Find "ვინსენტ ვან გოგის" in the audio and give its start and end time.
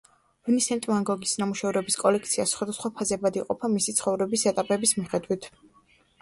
0.51-1.33